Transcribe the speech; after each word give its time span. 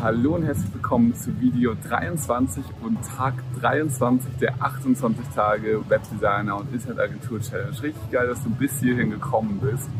Hallo 0.00 0.36
und 0.36 0.44
herzlich 0.44 0.72
willkommen 0.72 1.12
zu 1.12 1.40
Video 1.40 1.74
23 1.88 2.62
und 2.82 2.98
Tag 3.02 3.34
23 3.60 4.36
der 4.36 4.54
28 4.62 5.26
Tage 5.34 5.80
Webdesigner 5.88 6.56
und 6.56 6.72
Internetagentur 6.72 7.40
Challenge. 7.40 7.82
Richtig 7.82 8.10
geil, 8.12 8.28
dass 8.28 8.40
du 8.44 8.50
bis 8.50 8.78
hierhin 8.78 9.10
gekommen 9.10 9.58
bist. 9.60 9.90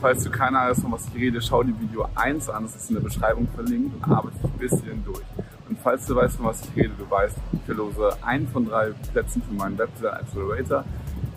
Falls 0.00 0.22
du 0.22 0.30
keine 0.30 0.60
Ahnung 0.60 0.70
hast, 0.70 0.82
von 0.82 0.92
was 0.92 1.08
ich 1.08 1.14
rede, 1.16 1.42
schau 1.42 1.64
die 1.64 1.74
Video 1.80 2.06
1 2.14 2.48
an, 2.50 2.62
das 2.62 2.76
ist 2.76 2.88
in 2.88 2.94
der 2.94 3.02
Beschreibung 3.02 3.48
verlinkt 3.48 3.96
und 3.96 4.12
arbeite 4.12 4.38
dich 4.38 4.52
bis 4.52 4.80
hierhin 4.80 5.04
durch. 5.04 5.24
Und 5.68 5.76
falls 5.82 6.06
du 6.06 6.14
weißt, 6.14 6.36
von 6.36 6.46
was 6.46 6.62
ich 6.62 6.76
rede, 6.76 6.92
du 6.96 7.10
weißt, 7.10 7.36
ich 7.52 7.62
verlose 7.62 8.10
einen 8.22 8.46
von 8.46 8.64
drei 8.64 8.92
Plätzen 9.12 9.42
für 9.42 9.54
meinen 9.54 9.76
Webdesign 9.76 10.14
Accelerator 10.14 10.84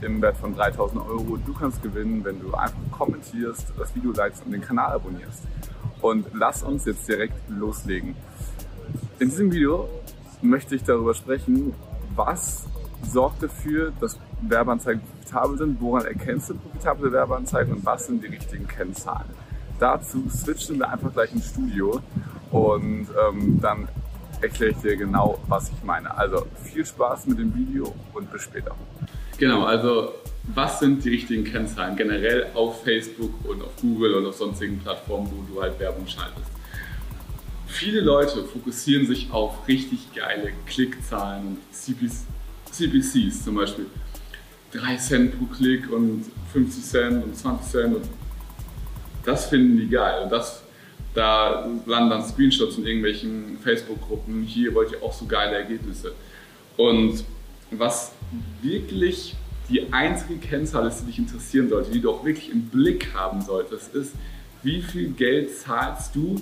im 0.02 0.22
Wert 0.22 0.38
von 0.38 0.56
3000 0.56 1.02
Euro. 1.08 1.38
Du 1.44 1.54
kannst 1.54 1.82
gewinnen, 1.82 2.24
wenn 2.24 2.40
du 2.40 2.54
einfach 2.54 2.78
kommentierst, 2.92 3.74
das 3.80 3.96
Video 3.96 4.12
likest 4.12 4.46
und 4.46 4.52
den 4.52 4.62
Kanal 4.62 4.92
abonnierst. 4.92 5.48
Und 6.02 6.28
lass 6.34 6.64
uns 6.64 6.86
jetzt 6.86 7.08
direkt 7.08 7.50
loslegen. 7.50 8.16
In 9.20 9.30
diesem 9.30 9.52
Video 9.52 9.88
möchte 10.42 10.76
ich 10.76 10.84
darüber 10.84 11.14
sprechen, 11.14 11.74
was 12.16 12.66
sorgt 13.04 13.44
dafür, 13.44 13.94
dass 14.00 14.18
Werbeanzeigen 14.42 15.02
profitabel 15.02 15.58
sind, 15.58 15.82
woran 15.82 16.06
erkennst 16.06 16.50
du 16.50 16.56
profitable 16.56 17.12
Werbeanzeigen 17.12 17.74
und 17.76 17.86
was 17.86 18.08
sind 18.08 18.24
die 18.24 18.28
richtigen 18.28 18.68
Kennzahlen. 18.68 19.30
Dazu 19.80 20.30
switchen 20.30 20.80
wir 20.80 20.90
einfach 20.90 21.12
gleich 21.14 21.34
ins 21.34 21.50
Studio 21.50 22.00
und 22.52 23.08
ähm, 23.28 23.60
dann 23.62 23.88
erkläre 24.42 24.72
ich 24.72 24.78
dir 24.78 24.98
genau, 24.98 25.40
was 25.48 25.70
ich 25.70 25.84
meine. 25.84 26.16
Also 26.18 26.46
viel 26.64 26.86
Spaß 26.86 27.28
mit 27.28 27.40
dem 27.40 27.54
Video 27.56 27.94
und 28.14 28.32
bis 28.32 28.44
später. 28.44 28.76
Genau, 29.38 29.66
also 29.66 30.14
was 30.54 30.80
sind 30.80 31.04
die 31.04 31.10
richtigen 31.10 31.44
Kennzahlen 31.44 31.96
generell 31.96 32.48
auf 32.54 32.84
Facebook 32.84 33.34
und 33.46 33.62
auf 33.62 33.76
Google 33.80 34.16
und 34.16 34.26
auf 34.26 34.36
sonstigen 34.36 34.80
Plattformen, 34.80 35.32
wo 35.32 35.54
du 35.54 35.62
halt 35.62 35.80
Werbung 35.80 36.08
schaltest. 36.08 36.52
Viele 37.68 38.02
Leute 38.02 38.44
fokussieren 38.44 39.08
sich 39.08 39.32
auf 39.32 39.68
richtig 39.68 40.14
geile 40.14 40.52
Klickzahlen 40.66 41.48
und 41.48 41.60
CPCs 42.72 43.44
zum 43.44 43.56
Beispiel. 43.56 43.86
3 44.74 44.96
Cent 44.98 45.38
pro 45.38 45.46
Klick 45.46 45.92
und 45.92 46.26
50 46.54 46.84
Cent 46.84 47.24
und 47.24 47.36
20 47.36 47.72
Cent 47.72 47.96
und 47.96 48.06
das 49.26 49.48
finden 49.48 49.78
die 49.78 49.90
geil. 49.90 50.24
Und 50.24 50.32
das, 50.32 50.64
da 51.14 51.68
landen 51.86 52.10
dann 52.10 52.24
Screenshots 52.24 52.78
in 52.78 52.86
irgendwelchen 52.86 53.58
Facebook-Gruppen. 53.64 54.44
Hier 54.44 54.74
wollt 54.74 54.92
ihr 54.92 55.04
auch 55.04 55.14
so 55.14 55.26
geile 55.26 55.56
Ergebnisse. 55.56 56.14
Und 56.78 57.24
was 57.72 58.14
wirklich 58.62 59.36
die 59.72 59.92
einzige 59.94 60.36
Kennzahl 60.36 60.88
ist, 60.88 61.02
die 61.02 61.06
dich 61.08 61.20
interessieren 61.20 61.70
sollte, 61.70 61.92
die 61.92 62.02
du 62.02 62.12
auch 62.12 62.26
wirklich 62.26 62.52
im 62.52 62.64
Blick 62.64 63.14
haben 63.14 63.42
solltest, 63.42 63.96
ist, 63.96 64.14
wie 64.64 64.82
viel 64.82 65.10
Geld 65.12 65.56
zahlst 65.58 66.16
du, 66.16 66.36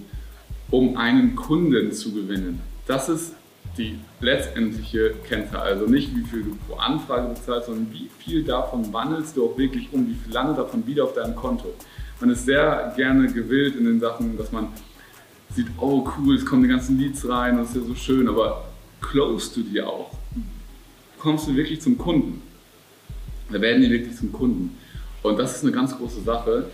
um 0.71 0.97
einen 0.97 1.35
Kunden 1.35 1.91
zu 1.91 2.13
gewinnen. 2.13 2.59
Das 2.85 3.07
ist 3.07 3.33
die 3.77 3.97
letztendliche 4.19 5.13
Kennzahl. 5.27 5.61
Also 5.61 5.85
nicht, 5.85 6.15
wie 6.15 6.23
viel 6.23 6.43
du 6.43 6.55
pro 6.67 6.75
Anfrage 6.75 7.29
bezahlst, 7.29 7.67
sondern 7.67 7.91
wie 7.93 8.09
viel 8.19 8.43
davon 8.43 8.91
wandelst 8.91 9.37
du 9.37 9.45
auch 9.45 9.57
wirklich 9.57 9.87
um, 9.91 10.07
wie 10.07 10.15
viel 10.15 10.33
lange 10.33 10.55
davon 10.55 10.85
wieder 10.85 11.03
auf 11.03 11.13
deinem 11.13 11.35
Konto. 11.35 11.73
Man 12.19 12.31
ist 12.31 12.45
sehr 12.45 12.93
gerne 12.97 13.31
gewillt 13.31 13.75
in 13.75 13.85
den 13.85 13.99
Sachen, 13.99 14.37
dass 14.37 14.51
man 14.51 14.67
sieht, 15.55 15.67
oh 15.79 16.07
cool, 16.17 16.35
es 16.35 16.45
kommen 16.45 16.63
die 16.63 16.69
ganzen 16.69 16.99
Leads 16.99 17.27
rein, 17.27 17.57
das 17.57 17.69
ist 17.69 17.75
ja 17.77 17.81
so 17.83 17.95
schön, 17.95 18.27
aber 18.27 18.65
close 19.01 19.53
du 19.55 19.61
die 19.61 19.81
auch? 19.81 20.11
Kommst 21.17 21.47
du 21.47 21.55
wirklich 21.55 21.81
zum 21.81 21.97
Kunden? 21.97 22.41
Da 23.51 23.59
werden 23.61 23.81
die 23.81 23.89
wirklich 23.89 24.15
zum 24.15 24.31
Kunden. 24.31 24.77
Und 25.23 25.37
das 25.37 25.55
ist 25.55 25.63
eine 25.63 25.71
ganz 25.71 25.97
große 25.97 26.21
Sache. 26.21 26.65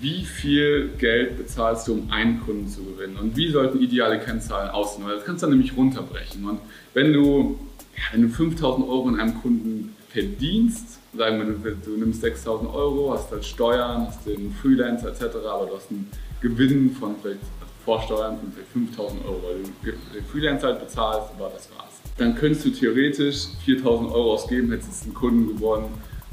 Wie 0.00 0.24
viel 0.24 0.90
Geld 0.98 1.36
bezahlst 1.36 1.88
du, 1.88 1.94
um 1.94 2.10
einen 2.10 2.40
Kunden 2.40 2.68
zu 2.68 2.82
gewinnen? 2.82 3.16
Und 3.16 3.36
wie 3.36 3.50
sollten 3.50 3.80
ideale 3.80 4.18
Kennzahlen 4.18 4.70
aussehen? 4.70 5.04
Weil 5.06 5.16
das 5.16 5.24
kannst 5.24 5.42
du 5.42 5.46
dann 5.46 5.56
nämlich 5.56 5.76
runterbrechen. 5.76 6.44
Und 6.44 6.60
wenn 6.94 7.12
du, 7.12 7.58
ja, 7.96 8.02
wenn 8.12 8.22
du 8.22 8.28
5000 8.28 8.88
Euro 8.88 9.08
in 9.08 9.20
einem 9.20 9.40
Kunden 9.40 9.94
verdienst, 10.08 10.98
sagen 11.16 11.38
wir, 11.38 11.72
du, 11.72 11.76
du 11.76 11.96
nimmst 11.96 12.20
6000 12.22 12.72
Euro, 12.72 13.12
hast 13.14 13.30
halt 13.30 13.44
Steuern, 13.44 14.06
hast 14.08 14.26
den 14.26 14.52
Freelancer 14.52 15.08
etc., 15.08 15.36
aber 15.48 15.66
du 15.66 15.76
hast 15.76 15.90
einen 15.90 16.08
Gewinn 16.40 16.92
von 16.92 17.14
vielleicht 17.22 17.40
vor 17.84 18.02
Steuern 18.02 18.38
von 18.38 18.52
vielleicht 18.52 18.70
5000 18.72 19.24
Euro, 19.24 19.42
weil 19.44 19.62
du 19.62 19.92
den 20.14 20.24
Freelancer 20.24 20.68
halt 20.68 20.80
bezahlst, 20.80 21.30
aber 21.36 21.50
das 21.54 21.68
war's 21.76 21.87
dann 22.18 22.34
könntest 22.34 22.66
du 22.66 22.70
theoretisch 22.70 23.46
4000 23.64 24.10
Euro 24.12 24.34
ausgeben, 24.34 24.70
hättest 24.70 25.04
einen 25.04 25.14
Kunden 25.14 25.56
gewonnen 25.56 25.86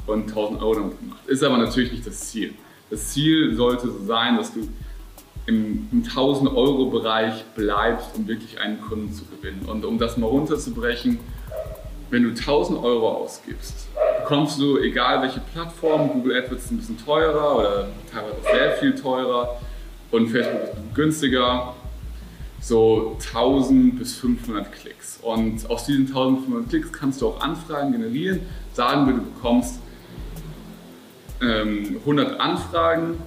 und 0.06 0.28
1000 0.28 0.60
Euro 0.60 0.74
damit 0.74 0.98
gemacht. 0.98 1.26
Ist 1.26 1.42
aber 1.42 1.56
natürlich 1.58 1.92
nicht 1.92 2.06
das 2.06 2.20
Ziel. 2.30 2.54
Das 2.90 3.08
Ziel 3.08 3.54
sollte 3.54 3.88
so 3.88 4.04
sein, 4.04 4.36
dass 4.36 4.52
du 4.52 4.68
im, 5.46 5.88
im 5.92 6.02
1000 6.04 6.50
Euro 6.54 6.86
Bereich 6.90 7.44
bleibst, 7.54 8.10
um 8.16 8.26
wirklich 8.26 8.60
einen 8.60 8.80
Kunden 8.80 9.12
zu 9.12 9.24
gewinnen. 9.24 9.64
Und 9.66 9.84
um 9.84 9.98
das 9.98 10.16
mal 10.16 10.26
runterzubrechen, 10.26 11.18
wenn 12.10 12.22
du 12.22 12.30
1000 12.30 12.82
Euro 12.82 13.08
ausgibst, 13.08 13.88
bekommst 14.22 14.60
du, 14.60 14.78
egal 14.78 15.22
welche 15.22 15.40
Plattform, 15.40 16.08
Google 16.12 16.36
AdWords 16.36 16.64
ist 16.64 16.70
ein 16.70 16.78
bisschen 16.78 17.04
teurer 17.04 17.58
oder 17.58 17.88
teilweise 18.12 18.42
sehr 18.42 18.72
viel 18.72 18.94
teurer 18.94 19.60
und 20.10 20.28
Facebook 20.28 20.62
ist 20.62 20.94
günstiger, 20.94 21.74
so 22.66 23.16
1000 23.20 23.96
bis 23.96 24.16
500 24.16 24.72
Klicks. 24.72 25.20
Und 25.22 25.70
aus 25.70 25.86
diesen 25.86 26.08
1500 26.08 26.68
Klicks 26.68 26.92
kannst 26.92 27.22
du 27.22 27.28
auch 27.28 27.40
Anfragen 27.40 27.92
generieren. 27.92 28.40
Sagen 28.72 29.06
wir, 29.06 29.14
du 29.14 29.22
bekommst 29.22 29.78
ähm, 31.40 31.98
100 32.00 32.40
Anfragen, 32.40 33.18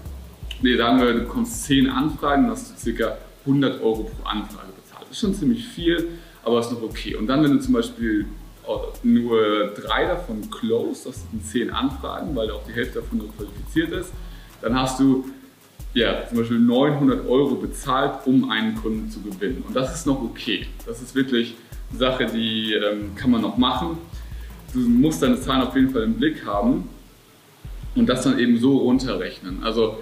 nee, 0.61 0.75
sagen 0.75 0.99
wir, 0.99 1.13
du 1.13 1.19
bekommst 1.21 1.63
10 1.63 1.89
Anfragen, 1.89 2.43
dann 2.43 2.51
hast 2.51 2.85
du 2.85 2.93
ca. 2.93 3.17
100 3.45 3.81
Euro 3.81 4.03
pro 4.03 4.27
Anfrage 4.27 4.73
bezahlt. 4.75 5.03
Das 5.03 5.11
ist 5.11 5.19
schon 5.19 5.33
ziemlich 5.33 5.65
viel, 5.65 6.19
aber 6.43 6.59
ist 6.59 6.73
noch 6.73 6.81
okay. 6.81 7.15
Und 7.15 7.27
dann, 7.27 7.41
wenn 7.41 7.51
du 7.51 7.59
zum 7.59 7.73
Beispiel 7.73 8.25
nur 9.03 9.67
drei 9.69 10.05
davon 10.05 10.51
close, 10.51 11.05
das 11.05 11.23
sind 11.31 11.45
10 11.45 11.69
Anfragen, 11.69 12.35
weil 12.35 12.51
auch 12.51 12.63
die 12.67 12.73
Hälfte 12.73 12.99
davon 12.99 13.19
nur 13.19 13.33
qualifiziert 13.33 13.91
ist, 13.91 14.11
dann 14.61 14.77
hast 14.77 14.99
du 14.99 15.25
ja, 15.93 16.27
zum 16.27 16.37
Beispiel 16.37 16.59
900 16.59 17.27
Euro 17.27 17.55
bezahlt, 17.55 18.25
um 18.25 18.49
einen 18.49 18.75
Kunden 18.75 19.09
zu 19.09 19.21
gewinnen. 19.21 19.63
Und 19.67 19.75
das 19.75 19.93
ist 19.95 20.05
noch 20.05 20.21
okay. 20.21 20.67
Das 20.85 21.01
ist 21.01 21.15
wirklich 21.15 21.55
eine 21.89 21.99
Sache, 21.99 22.25
die 22.27 22.73
ähm, 22.73 23.15
kann 23.15 23.31
man 23.31 23.41
noch 23.41 23.57
machen. 23.57 23.97
Du 24.73 24.79
musst 24.79 25.23
deine 25.23 25.39
Zahlen 25.39 25.63
auf 25.63 25.75
jeden 25.75 25.89
Fall 25.89 26.03
im 26.03 26.13
Blick 26.13 26.45
haben 26.45 26.87
und 27.95 28.07
das 28.07 28.23
dann 28.23 28.37
eben 28.37 28.59
so 28.59 28.77
runterrechnen. 28.77 29.63
Also 29.63 29.97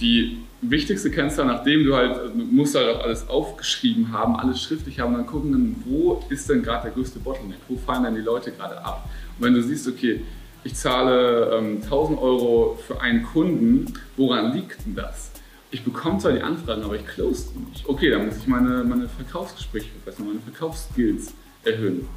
die 0.00 0.38
wichtigste 0.60 1.10
Kennzahl, 1.10 1.46
nachdem 1.46 1.84
du 1.84 1.96
halt, 1.96 2.16
du 2.16 2.44
musst 2.44 2.74
halt 2.74 2.88
auch 2.88 3.02
alles 3.02 3.28
aufgeschrieben 3.28 4.12
haben, 4.12 4.36
alles 4.36 4.62
schriftlich 4.62 5.00
haben, 5.00 5.14
dann 5.14 5.26
gucken, 5.26 5.76
wo 5.84 6.22
ist 6.28 6.48
denn 6.48 6.62
gerade 6.62 6.84
der 6.84 6.92
größte 6.92 7.18
Bottleneck, 7.18 7.58
wo 7.68 7.76
fallen 7.76 8.04
dann 8.04 8.14
die 8.14 8.20
Leute 8.20 8.52
gerade 8.52 8.82
ab. 8.84 9.08
Und 9.38 9.44
wenn 9.44 9.54
du 9.54 9.62
siehst, 9.62 9.88
okay, 9.88 10.22
ich 10.66 10.74
zahle 10.74 11.56
ähm, 11.56 11.80
1000 11.82 12.20
Euro 12.20 12.76
für 12.86 13.00
einen 13.00 13.22
Kunden, 13.22 13.94
woran 14.16 14.52
liegt 14.52 14.84
denn 14.84 14.96
das? 14.96 15.30
Ich 15.70 15.84
bekomme 15.84 16.18
zwar 16.18 16.32
die 16.32 16.42
Anfragen, 16.42 16.82
aber 16.82 16.96
ich 16.96 17.06
close 17.06 17.50
die 17.54 17.70
nicht. 17.70 17.88
Okay, 17.88 18.10
dann 18.10 18.26
muss 18.26 18.36
ich 18.38 18.46
meine, 18.48 18.82
meine 18.82 19.08
Verkaufsgespräche 19.08 19.88
verbessern, 19.90 20.26
meine 20.26 20.40
Verkaufsskills 20.40 21.32
erhöhen. 21.64 22.08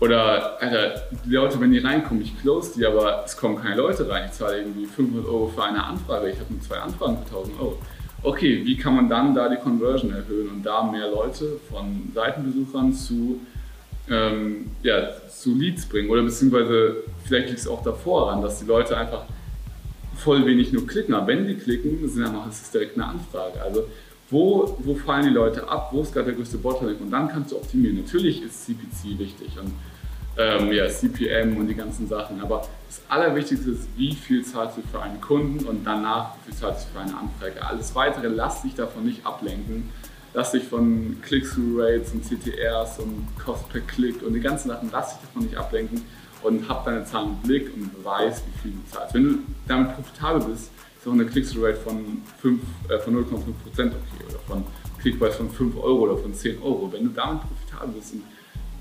Oder, 0.00 0.60
Alter, 0.60 1.02
die 1.24 1.30
Leute, 1.30 1.60
wenn 1.60 1.70
die 1.70 1.78
reinkommen, 1.78 2.22
ich 2.22 2.36
close 2.40 2.72
die, 2.76 2.84
aber 2.84 3.22
es 3.24 3.36
kommen 3.36 3.56
keine 3.56 3.76
Leute 3.76 4.08
rein. 4.08 4.24
Ich 4.26 4.32
zahle 4.32 4.58
irgendwie 4.58 4.86
500 4.86 5.26
Euro 5.26 5.46
für 5.46 5.62
eine 5.62 5.84
Anfrage, 5.84 6.30
ich 6.30 6.40
habe 6.40 6.52
nur 6.52 6.62
zwei 6.62 6.78
Anfragen 6.78 7.18
für 7.18 7.36
1000 7.36 7.60
Euro. 7.60 7.78
Okay, 8.22 8.62
wie 8.64 8.76
kann 8.76 8.96
man 8.96 9.08
dann 9.08 9.34
da 9.34 9.48
die 9.48 9.56
Conversion 9.56 10.10
erhöhen 10.10 10.48
und 10.48 10.62
da 10.64 10.82
mehr 10.82 11.10
Leute 11.10 11.60
von 11.70 12.10
Seitenbesuchern 12.12 12.92
zu 12.92 13.40
ähm, 14.10 14.70
ja, 14.82 15.08
zu 15.28 15.54
Leads 15.54 15.86
bringen. 15.86 16.10
Oder 16.10 16.22
beziehungsweise 16.22 16.96
vielleicht 17.24 17.48
liegt 17.48 17.60
es 17.60 17.68
auch 17.68 17.82
davor 17.82 18.32
an, 18.32 18.42
dass 18.42 18.60
die 18.60 18.66
Leute 18.66 18.96
einfach 18.96 19.24
voll 20.16 20.44
wenig 20.46 20.72
nur 20.72 20.86
klicken. 20.86 21.14
Aber 21.14 21.28
wenn 21.28 21.46
die 21.46 21.54
klicken, 21.54 22.08
sind 22.08 22.24
dann 22.24 22.48
ist 22.48 22.62
es 22.62 22.70
direkt 22.70 22.96
eine 22.96 23.06
Anfrage. 23.06 23.60
Also 23.62 23.86
wo, 24.30 24.76
wo 24.80 24.94
fallen 24.94 25.26
die 25.26 25.32
Leute 25.32 25.68
ab, 25.68 25.90
wo 25.92 26.02
ist 26.02 26.12
gerade 26.12 26.26
der 26.26 26.34
größte 26.34 26.58
Bottleneck 26.58 27.00
und 27.00 27.10
dann 27.10 27.28
kannst 27.28 27.52
du 27.52 27.56
optimieren. 27.56 27.98
Natürlich 27.98 28.42
ist 28.42 28.64
CPC 28.64 29.18
wichtig 29.18 29.58
und 29.60 29.72
ähm, 30.36 30.72
ja, 30.72 30.88
CPM 30.88 31.56
und 31.56 31.68
die 31.68 31.74
ganzen 31.74 32.08
Sachen, 32.08 32.40
aber 32.40 32.66
das 32.88 33.02
Allerwichtigste 33.08 33.70
ist, 33.70 33.86
wie 33.96 34.12
viel 34.12 34.44
zahlst 34.44 34.78
du 34.78 34.82
für 34.82 35.00
einen 35.00 35.20
Kunden 35.20 35.64
und 35.64 35.84
danach, 35.84 36.34
wie 36.34 36.50
viel 36.50 36.60
zahlst 36.60 36.88
du 36.88 36.94
für 36.94 37.00
eine 37.00 37.16
Anfrage. 37.16 37.64
Alles 37.64 37.94
Weitere 37.94 38.26
lass 38.26 38.62
dich 38.62 38.74
davon 38.74 39.04
nicht 39.04 39.24
ablenken 39.24 39.90
lass 40.34 40.52
dich 40.52 40.64
von 40.64 41.16
Click-Through-Rates 41.22 42.12
und 42.12 42.24
CTRs 42.24 42.98
und 42.98 43.26
Cost 43.42 43.68
per 43.70 43.80
Click 43.80 44.22
und 44.22 44.34
die 44.34 44.40
ganzen 44.40 44.68
Sachen, 44.68 44.90
lass 44.92 45.14
dich 45.14 45.28
davon 45.28 45.44
nicht 45.44 45.56
ablenken 45.56 46.02
und 46.42 46.68
hab 46.68 46.84
deine 46.84 47.04
Zahlen 47.04 47.30
im 47.30 47.48
Blick 47.48 47.72
und 47.74 47.94
beweis, 47.94 48.42
wie 48.46 48.58
viel 48.60 48.72
du 48.72 48.90
zahlst. 48.92 49.14
Wenn 49.14 49.24
du 49.24 49.38
damit 49.66 49.94
profitabel 49.94 50.48
bist, 50.50 50.70
ist 50.98 51.08
auch 51.08 51.12
eine 51.12 51.24
Click-Through-Rate 51.24 51.78
von, 51.78 52.22
äh, 52.88 52.98
von 52.98 53.14
0,5% 53.14 53.86
okay 53.86 54.24
oder 54.28 54.38
von 54.46 54.64
Clickpreis 55.00 55.36
von 55.36 55.50
5 55.50 55.76
Euro 55.76 56.04
oder 56.04 56.16
von 56.16 56.34
10 56.34 56.62
Euro. 56.62 56.90
Wenn 56.90 57.04
du 57.04 57.10
damit 57.10 57.42
profitabel 57.42 57.94
bist 57.94 58.14
und 58.14 58.22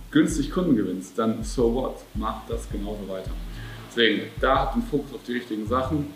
günstig 0.10 0.52
Kunden 0.52 0.76
gewinnst, 0.76 1.18
dann 1.20 1.44
so 1.44 1.74
what, 1.74 1.98
mach 2.14 2.48
das 2.48 2.70
genauso 2.70 3.08
weiter. 3.10 3.32
Deswegen, 3.90 4.24
da 4.40 4.60
habt 4.60 4.76
den 4.76 4.84
Fokus 4.84 5.14
auf 5.14 5.24
die 5.28 5.34
richtigen 5.34 5.68
Sachen. 5.68 6.14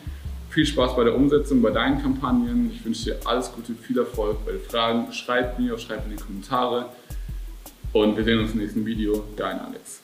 Viel 0.50 0.66
Spaß 0.66 0.96
bei 0.96 1.04
der 1.04 1.16
Umsetzung, 1.16 1.62
bei 1.62 1.72
deinen 1.72 2.02
Kampagnen. 2.02 2.72
Ich 2.74 2.84
wünsche 2.84 3.06
dir 3.06 3.20
alles 3.26 3.52
Gute, 3.52 3.74
viel 3.74 3.98
Erfolg 3.98 4.46
bei 4.46 4.54
den 4.54 4.62
Fragen. 4.62 5.12
Schreib 5.12 5.60
mir, 5.60 5.78
schreib 5.78 6.06
in 6.06 6.18
die 6.18 6.24
Kommentare. 6.24 6.88
Und 7.94 8.18
wir 8.18 8.24
sehen 8.24 8.40
uns 8.40 8.54
im 8.54 8.60
nächsten 8.60 8.86
Video. 8.86 9.24
Dein 9.36 9.60
Alex. 9.60 10.02